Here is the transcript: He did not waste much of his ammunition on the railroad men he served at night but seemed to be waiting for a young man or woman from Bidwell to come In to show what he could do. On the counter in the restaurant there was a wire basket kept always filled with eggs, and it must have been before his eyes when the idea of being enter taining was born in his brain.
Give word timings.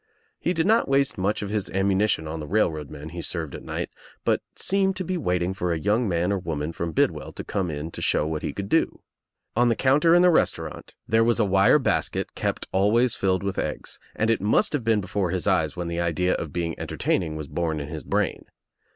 He 0.39 0.53
did 0.55 0.65
not 0.65 0.87
waste 0.87 1.15
much 1.19 1.43
of 1.43 1.51
his 1.51 1.69
ammunition 1.69 2.27
on 2.27 2.39
the 2.39 2.47
railroad 2.47 2.89
men 2.89 3.09
he 3.09 3.21
served 3.21 3.53
at 3.53 3.61
night 3.61 3.91
but 4.25 4.41
seemed 4.55 4.95
to 4.95 5.03
be 5.03 5.15
waiting 5.15 5.53
for 5.53 5.71
a 5.71 5.77
young 5.77 6.09
man 6.09 6.31
or 6.31 6.39
woman 6.39 6.71
from 6.71 6.91
Bidwell 6.91 7.31
to 7.33 7.43
come 7.43 7.69
In 7.69 7.91
to 7.91 8.01
show 8.01 8.25
what 8.25 8.41
he 8.41 8.51
could 8.51 8.67
do. 8.67 9.01
On 9.55 9.69
the 9.69 9.75
counter 9.75 10.15
in 10.15 10.23
the 10.23 10.31
restaurant 10.31 10.95
there 11.07 11.23
was 11.23 11.39
a 11.39 11.45
wire 11.45 11.77
basket 11.77 12.33
kept 12.33 12.65
always 12.71 13.13
filled 13.13 13.43
with 13.43 13.59
eggs, 13.59 13.99
and 14.15 14.31
it 14.31 14.41
must 14.41 14.73
have 14.73 14.83
been 14.83 15.01
before 15.01 15.29
his 15.29 15.45
eyes 15.45 15.77
when 15.77 15.87
the 15.87 16.01
idea 16.01 16.33
of 16.33 16.51
being 16.51 16.73
enter 16.79 16.97
taining 16.97 17.35
was 17.35 17.47
born 17.47 17.79
in 17.79 17.87
his 17.89 18.03
brain. 18.03 18.45